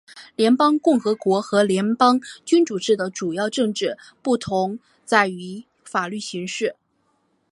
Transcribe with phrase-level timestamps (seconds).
[0.35, 6.75] 联邦共和国和联邦君主制的主要政治不同在于法律形式。